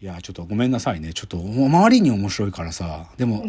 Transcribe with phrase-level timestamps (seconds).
[0.00, 1.12] いや、ちょっとごめんなさいね。
[1.14, 3.06] ちょっと、周りに面白いからさ。
[3.16, 3.44] でも、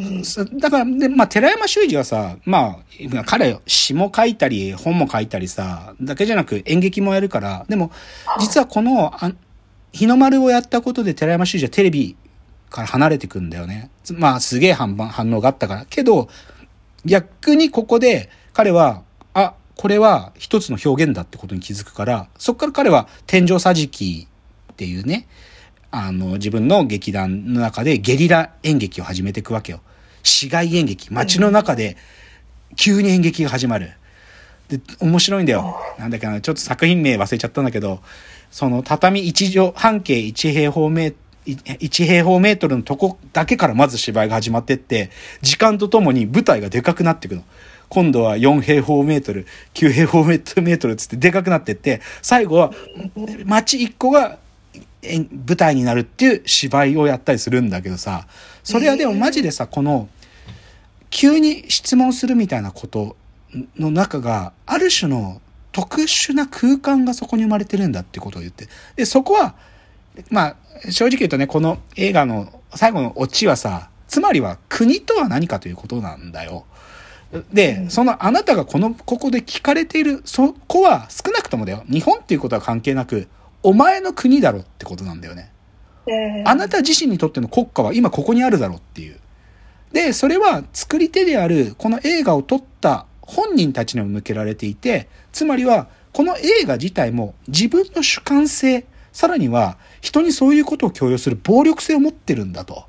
[0.60, 2.80] だから、で、まあ、寺山修司はさ、ま
[3.18, 7.92] あ、彼、詩も書いたり、本も書いたりさ、だけじゃなく演劇もやるから、でも、
[8.40, 9.34] 実はこの、あ
[9.92, 12.18] 日の丸をやったことで寺山修司はテレビ
[12.70, 13.90] から離れてくんだよね。
[14.14, 15.86] まあ、すげえ反反応があったから。
[15.90, 16.30] けど、
[17.06, 24.28] 逆にここで、彼は、あ、これは一つの表現だってことに気づくから、そっから彼は天井桟敷
[24.72, 25.28] っていうね、
[25.98, 29.80] あの、自分の劇団の中でゲリラ演劇を始めていくわけよ。
[30.24, 31.08] 市街演劇。
[31.10, 31.96] 街の中で
[32.76, 33.94] 急に演劇が始まる。
[34.68, 35.78] で、面白いんだよ。
[35.98, 38.02] なんだっけな、ちょっと作品名忘れちゃったんだけど、
[38.52, 47.44] その畳1畳、半径1平方メートル、1平方メートルのとこだけからまず芝居が始まってって、時間とともに舞台がでかくなっていくの。
[47.88, 52.74] 今度は4平方メートル、9平方メートルつってでかくなってって、最後は
[53.46, 54.40] 街1個が
[55.48, 58.28] 舞台になるっていう芝居をやったりするんだけどさ、
[58.64, 60.10] それはでもマジでさ、この、
[61.10, 63.16] 急に質問するみたいなこと
[63.78, 68.68] の中が、ある種の特殊な空間がそこに生まれてるんだってことを言って。
[68.96, 69.56] で、そこは、
[70.30, 76.66] まあ、正直言うとね、この映画の最後のオチはさ、つまりは国とは何かということなんだよ。
[77.52, 81.84] で、そのあなたがこの、ここで聞かれている、そこは少なくともだよ。
[81.90, 83.28] 日本っていうことは関係なく、
[83.66, 85.52] お前の国だろってことなんだよね。
[86.46, 89.20] あなた自身にとっての国家は今ここにあるだろうっていう。
[89.92, 102.86] で、それは作り手であるこの映画を撮った本人たちにも向けられていて、つまりはこの映画自体も自分の主観性、さらには人にそういうことを強要する暴力性を持ってるんだと。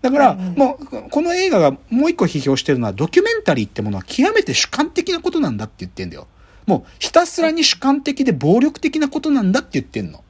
[0.00, 6.26] だから、もう、この映画がもう一個批評してるのは、ドキュメンタリーってものは極めて主観的なことなんだって言ってんだよ。
[6.66, 10.24] もうひたすらに主観的で暴力的なことなんだって言ってんの。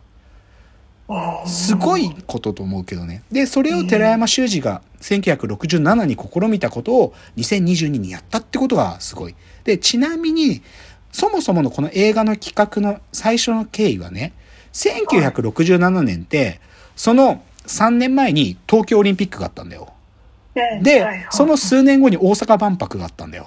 [1.46, 3.22] すごいことと思うけどね。
[3.30, 9.34] で、それを寺山修司が1967に試みたことを2022にやったってことがすごい。
[9.64, 10.62] で、ちなみに、
[11.12, 14.32] そもそものこの映画の企画の最初の経緯はね、
[14.72, 16.60] 1967年って、
[16.96, 19.92] その3年前に東京オリンピックがあったんだよ。
[20.82, 23.46] で、その数年後に大阪万博があったんだよ。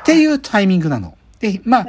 [0.00, 1.16] っていうタイミングなの。
[1.52, 1.86] で、まあ、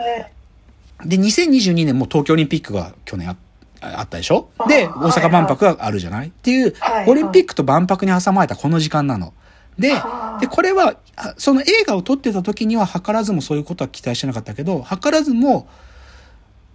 [1.06, 3.38] で、2022年も東京オリンピックが去年あ
[3.82, 4.50] あったでしょ？
[4.68, 6.28] で、大阪万博があるじゃない？
[6.28, 6.74] っていう、
[7.08, 9.34] オリンピックと万博に挟まれたこの時間なの。
[9.78, 9.94] で、
[10.40, 10.96] で、これは、
[11.38, 15.68] その映画を撮ってた時には図らずもそういうことは期待してなかったけど、図らずも、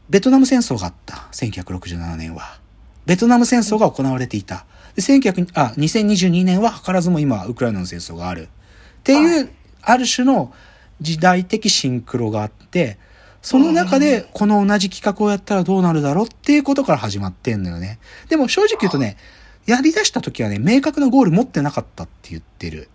[0.08, 1.28] ベトナム戦争があった。
[1.32, 2.58] 1967年は。
[3.06, 4.64] ベトナム戦争が行われていた。
[4.94, 8.42] で、1900、あ、2022年は図らずも今、ウクライナの戦争がある。
[8.42, 9.50] っていう、
[9.82, 10.52] ある種の、
[11.00, 12.98] 時代的シンクロがあって、
[13.42, 17.98] その中でこの同じ企画をやったらどうなるだろうっていうことから始まってんのよね。
[18.28, 19.16] でも正直言うとね、
[19.66, 22.88] やり出した時はね、明確なゴール持ってなかったって言ってる。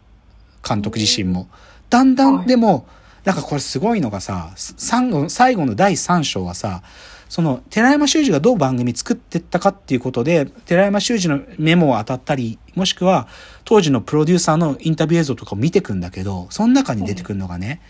[0.68, 1.48] 監督自身も。
[1.90, 2.88] だんだんでも、
[3.24, 6.84] なんかこれすごいのがさ、最後最後の第3章はさ、
[7.30, 13.28] その、寺山修司がどう番組作ってったかっていうことで、寺山修司のメモを当たったり、もしくは、
[13.64, 17.82] 当時のプロデューサーのインタビュー映像とかを見てくんだけど、その中に出てくるのがね、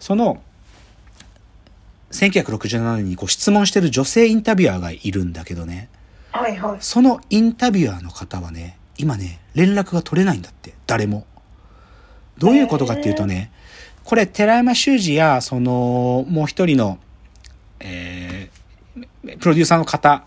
[0.00, 0.42] その、
[2.10, 5.88] 1967年にこう質問してる女性インタビュアーがいるんだけどね、
[6.30, 6.76] はいはい。
[6.80, 11.26] そのインタビュアーの方はね、今ね、連絡が取れないんだって、誰も。
[12.38, 13.52] どういうことかっていうとね、
[14.04, 16.98] これ、寺山修司や、その、もう一人の、
[17.80, 18.61] えー、
[19.22, 20.24] プロデューサーの方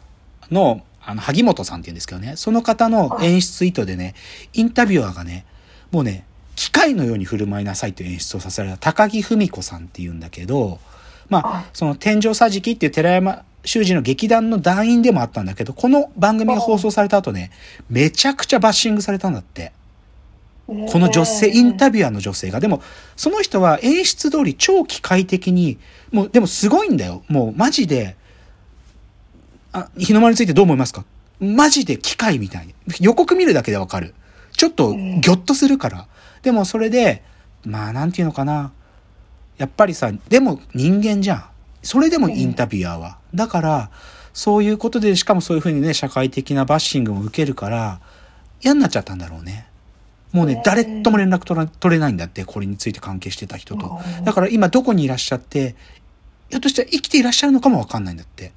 [0.52, 4.16] の、あの、萩本さんって言うんですけどね、その方の演出意図でね、
[4.54, 5.46] インタビュアーがね、
[5.92, 6.26] もうね、
[6.56, 10.80] 機械のように振る舞いなさいという演出をさせられた高木文子さんって言うんだけど、
[11.30, 17.52] まあ、その天井桟敷っていう寺山修司の劇団の団員でもあったんだけど、この番組が放送された後ね、
[17.90, 19.74] めちゃくちゃバッシングされたんだって。
[20.68, 22.60] この女性、インタビュアーの女性が。
[22.60, 22.82] でも、
[23.16, 25.78] その人は演出通り超機械的に、
[26.12, 27.24] もう、でもすごいんだよ。
[27.28, 28.16] もう、マジで、
[29.76, 31.04] あ、日の丸についてどう思いますか？
[31.40, 32.74] マジで機械みたいに。
[33.02, 34.16] 予告見るだけでわかる。
[34.54, 36.08] ちょっと、ギョッとするから。
[36.44, 37.24] でも、それで、
[37.66, 38.72] まあ、なんていうのかな。
[39.58, 41.46] やっぱりさ、でも人間じゃん。
[41.84, 43.18] それでもインタビュアーは。
[43.34, 43.92] だから、
[44.34, 48.00] そういうことで、しかもそういうふうにね、社会的なバッシングも受けるから、
[48.62, 49.68] 嫌になっちゃったんだろうね。
[50.32, 54.00] もうね、誰とも連絡取取れないんだって、これについて関係してた人と。
[54.24, 55.76] だから今どこにいらっしゃって、
[56.50, 58.52] ひょっとしたら生きていらっしゃるのかもわかんないんだって。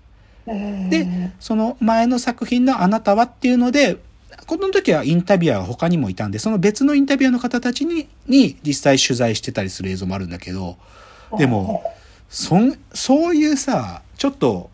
[0.91, 3.99] で、その前の作品のあなたはっていうので、
[4.47, 10.79] この時はインタビュアーが他にもいたんで、その別のインタビュアーの方たちに、に実際取材してたりする映像もあるんだけど、
[11.37, 11.83] でも、
[12.29, 14.71] そん、そういうさ、ちょっと、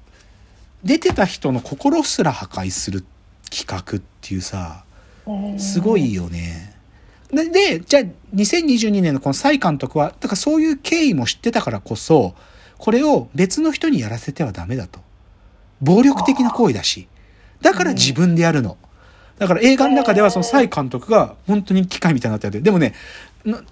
[0.85, 3.05] 出てた人の心すら破壊する
[3.51, 4.85] 企画っていうさ、
[5.59, 6.75] すごいよね。
[7.33, 8.03] で、でじゃあ
[8.35, 12.35] 2022年のこの蔡監督は、だからそういう経緯も知ってたからこそ、
[12.79, 15.01] これを別の人にやらせてはダメだと。
[15.81, 17.09] 暴力的な行為だし。
[17.61, 18.77] だから自分でやるの。
[19.39, 22.95] だから映画の中ではその蔡監督が本当に機械みたいになってて、でもね、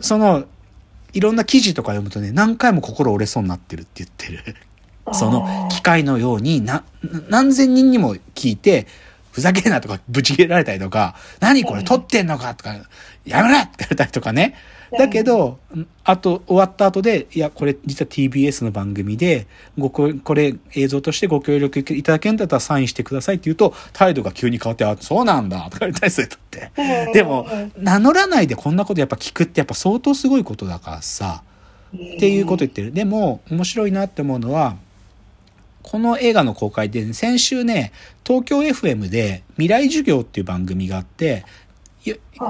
[0.00, 0.44] その、
[1.12, 4.56] いろんな記事とか読むとね、何回も心折れそうになってるって言ってる。
[5.12, 6.84] その機械のようにな、
[7.28, 8.86] 何千人にも聞いて、
[9.32, 12.74] ふざけんなとかぶち切れられたりとか、何これ撮ってんのかとか、
[13.24, 14.54] やめろって言われたりとかね。
[14.98, 15.58] だけど、
[16.04, 19.46] あと、終わった後で、いや、これ実は TBS の番組で、
[19.78, 26.70] ごこ、これ映像としてご協力いただけんだったらサインしてくださいって言うと、態度が急に変わって、あ、そうなんだ、とか言ったりするとって。
[27.14, 27.46] でも、
[27.78, 31.42] 名乗らないでこんなことやっぱ聞くってやっぱ相当すごいことだからさ、
[31.94, 32.92] っていうこと言ってる。
[32.92, 34.76] でも、面白いなって思うのは、
[35.82, 37.92] この映画の公開で、ね、先週ね、
[38.24, 41.44] 東京 FM で未来授業っていう番組があって、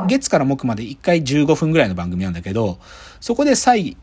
[0.09, 2.79] 月から木まで1回15分ぐらいの番組なんだけど、
[3.21, 3.97] そこで蔡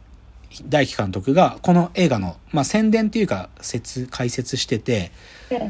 [0.67, 5.11] 大輝監督がこの映画の、まあ、宣伝っていうか説、解説してて、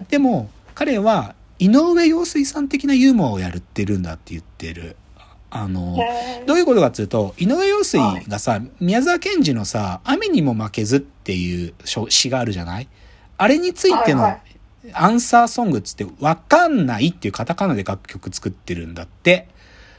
[0.09, 4.95] でも彼は井上陽水さん的なユーモアをやるってるんだって言ってる。
[5.51, 5.97] あの、
[6.45, 11.73] どういうことかっていうと、井上陽水がさ、宮沢賢治のさ、雨にも負けずっていう
[12.09, 12.87] 詩があるじゃない？
[13.39, 14.37] あれについての
[14.93, 19.47] アンサーソングっつって、わかんないっていうカタカナで楽曲作ってるんだって。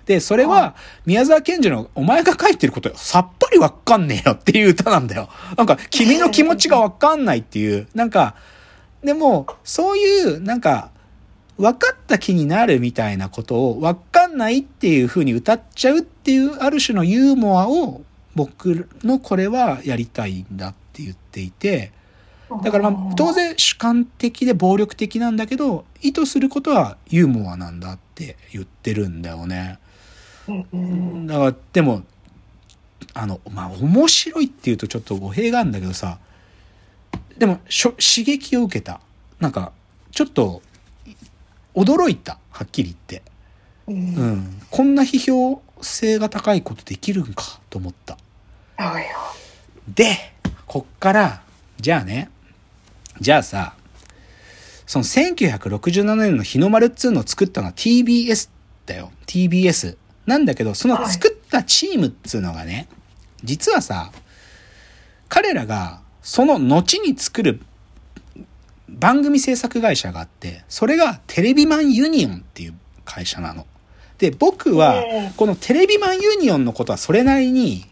[0.04, 0.74] で、それは、
[1.06, 5.30] 宮沢賢治のお前が書いてることさっぱりわかんねえよっていう歌なんだよ。
[5.56, 8.34] なんか、君の気持ちがわかんないっていう、なんか、
[9.02, 10.90] でも、そういう、なんか、
[11.56, 18.02] 分かった気になるみたいなことを分かんないっていう風に歌っちゃうっていうある種のユーモアを
[18.34, 21.92] 僕のこれはやりたいんだって言っていて、
[22.62, 29.78] だからまあ当然主観的で暴力的なんだけど、意図することはユーモアなんだって言ってるんだよね。
[31.26, 32.02] だからでも
[33.14, 36.18] あのまあ面白いっていうとちょっと語弊があるんだけどさ
[37.38, 39.00] でも刺激を受けた。
[39.38, 39.72] なんか
[40.10, 40.60] ちょっと
[41.74, 42.38] 驚いた。
[42.50, 43.22] はっきり言って、
[43.86, 48.18] うん、こんな批評性が高いことできるんかと思った。
[49.88, 50.34] で
[50.66, 51.42] こっから
[51.78, 52.30] じゃあね
[53.20, 53.74] じゃあさ
[54.86, 58.50] その1967年の日の丸っつうのを作ったのは TBS
[58.86, 59.12] だよ。
[59.26, 59.96] TBS
[60.26, 62.88] なんだけど、その作ったチームっつうのがね、
[63.44, 64.10] 実はさ、
[65.28, 67.60] 彼らがその後に作る
[68.88, 72.74] 番組制作会社があって、それがテレビマンユニオンっていう
[73.04, 73.66] 会社なの。
[74.18, 75.04] で、僕は、
[75.36, 77.86] このテレビマンユニオンのことはそれなりに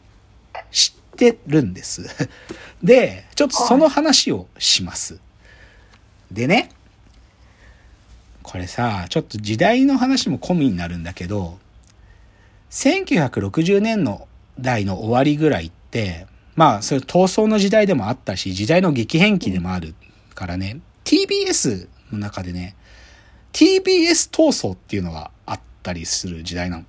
[0.72, 0.94] 知
[1.26, 2.06] ってるんです。
[2.82, 5.18] で、ちょっとその話をします。
[6.30, 6.70] でね、
[8.42, 11.58] これさ、ちょっと時代の話も込みになるんだけど、
[12.70, 14.28] 1960年の
[14.60, 16.26] 代の終わりぐらいって、
[16.56, 19.94] まあ、それ闘争の時代でもあったし、時代の激変期でもある
[20.34, 22.74] からね、TBS の中でね、
[23.52, 26.84] TBS 闘争っていうのがあったりする時代なの。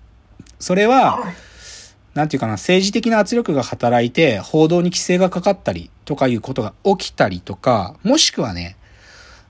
[0.59, 1.33] それは、
[2.13, 8.75] なんていうかな、政治的な圧力が働いて、報道に規制がかかったりとかいうことが起きたりとか、もしくはね、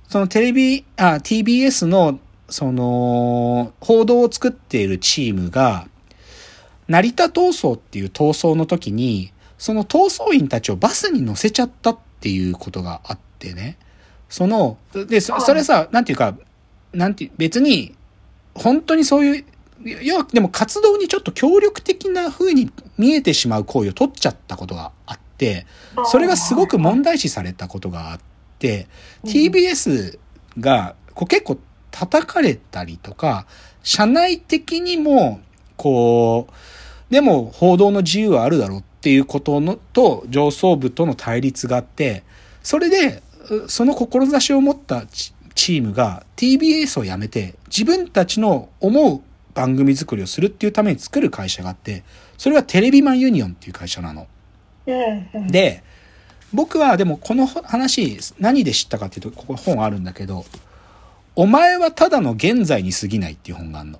[0.07, 2.19] そのテレビ、あ、TBS の、
[2.49, 5.87] その、報道を作っているチームが、
[6.87, 13.77] 成田闘争っていう闘争の時に、その闘争員たちをバスに乗せちゃったっていうことがあってね。
[14.29, 16.35] その、で、そそれさ、なんていうか、
[16.91, 17.95] なんて、別に、
[18.55, 19.45] 本当にそういう、
[19.83, 25.65] 要は、でも活動にちょっと協力的な風に見えてしまう行為を取っちゃったことがあって、
[26.05, 28.19] それがすごく問題視されたことがあっ
[28.59, 28.87] て、
[29.23, 30.19] TBS
[30.59, 31.57] がこう結構
[31.91, 33.45] 叩かれたりとか、
[33.83, 35.39] 社内的にも、
[35.77, 42.23] こう、でも報道の自由はあるだろうっていうことのと上層部との対立があって、
[42.61, 43.23] それで、
[43.67, 49.21] その志を持ったチームが TBS を辞めて自分たちの思う
[49.59, 52.03] 番組作りをするっていうために作る会社があって、
[52.37, 54.25] それがテレビマンユニオンっていう会社なの。
[55.49, 55.83] で、
[56.53, 60.45] 僕はでもこの話何で知ったかっていうと、ここ本あるんだけど、
[61.35, 63.99] お前はただの現在に過ぎないっていう本があるの。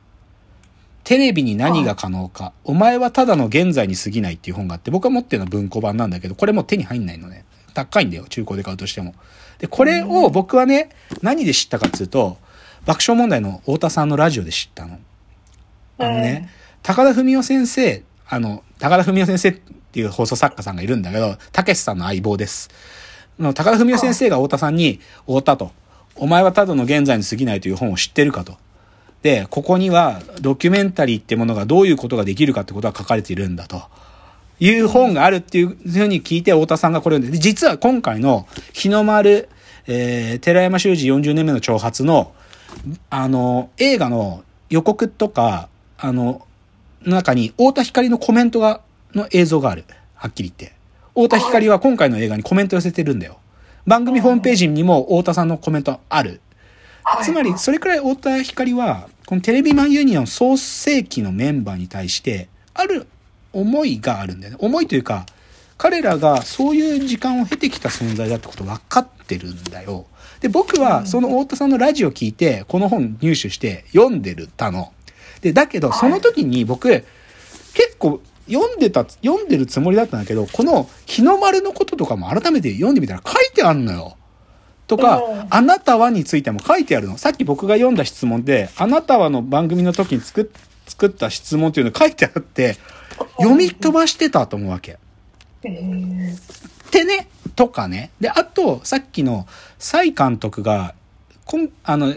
[1.04, 2.54] テレビに何が可能か。
[2.64, 7.44] お前はただの現在に過ぎないっていう本があって、僕が持ってるのは文庫版なんだけど、これも手に入んないのね。
[7.74, 9.14] 高いんだよ、中古で買うとしても。
[9.58, 10.90] で、これを僕はね、
[11.22, 12.38] 何で知ったかっていうと、
[12.86, 15.00] 爆笑問題の太田さんのラジオで知ったの。
[16.00, 16.50] あのね、
[16.82, 22.70] 高田文夫先生、あの、高田文夫先生っていう放送作家さんがいるんだけど、たけしさんの相棒です。
[23.38, 25.72] の高田文夫先生が太田さんに、太田と、
[26.16, 28.58] お前はただの現在に過ぎないという本を知ってるかと。
[29.22, 33.82] で、ここにはドキュメンタリーってものがどういうことができるかってことが書かれているんだと。
[34.62, 39.50] いう本があるっていうふうに聞いて、太田さんがこれをで、実は今回の日の丸、
[39.88, 42.34] えー、寺山修司40年目の挑発の、
[43.10, 45.70] あの、映画の予告とか、
[46.02, 46.46] あの、
[47.06, 48.82] 中に太田光のコメントが、
[49.14, 49.86] の映像がある。
[50.16, 50.76] はっきり言って。
[51.14, 53.38] 太田光は今回の映画にコメント寄せてるんだよ。
[53.86, 56.42] 番組ホームページにも太田さんのコメントある。
[57.24, 63.08] つまり、それくらい太田光は、このテレビマンユニオン創世期のメンバーに対して、ある
[63.52, 64.58] 思いがあるんだよね。
[64.62, 65.26] 思いというか、
[65.78, 70.06] 彼らがそういう時間を経てきた存在だってこと分かってるんだよ。
[70.42, 74.92] で、僕はその太田さんのラジオ聞いて、この本入手して読んでるたの。
[75.42, 76.90] で、だけど、その時に僕、
[77.74, 84.18] 結構読んでた、読んでるつもりだったんだけど、この日の丸のこととかも改めて読んでみたら書いてあんのよ。
[84.88, 87.18] とか、あなたはについても書いてあるの。
[87.18, 90.52] さっき僕が読んだ質問で、あなたはの番組の時に作
[90.88, 92.78] 作った質問っていうの書いてあって、
[93.38, 94.94] 読み飛ばしてたと思うわけ。
[94.94, 98.10] ってね、とかね。
[98.20, 100.96] で、あと、さっきの、蔡監督が、
[101.46, 102.16] こん、あの、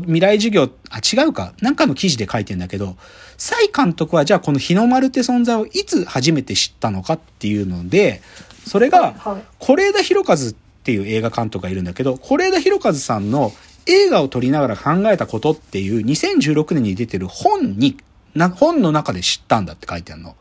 [0.00, 1.54] 未来授業、あ、違うか。
[1.60, 2.96] なんかの記事で書いてんだけど、
[3.36, 8.22] 蔡監督はじゃあこの日の丸って存在をいつ初めて知ったのかっていうので、
[8.66, 9.14] それが、
[9.60, 10.38] 是枝裕和っ
[10.84, 13.52] ていう映画監督がいるんだけど、是枝裕和さんの
[13.86, 17.96] 映画を撮りながら考えたことっていう2016年に出てる本に、
[18.34, 20.34] な、本の中で知ったんだって書いてあるの。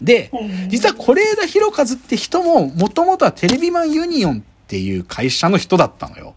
[0.00, 0.30] で、
[0.68, 6.34] 実は是枝裕和って人も、もともとはテレビマンユニオンっていう会社の人だったのよ。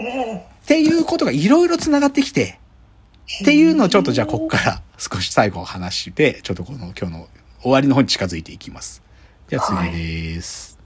[0.00, 2.58] っていうことがいろいろ繋がってきて、
[3.42, 7.28] っていうのをちょっとじゃあこっから少し最後話して、ちょっとこの今日の
[7.60, 9.02] 終わりの方に近づいていきます。
[9.48, 10.77] じゃあ次です。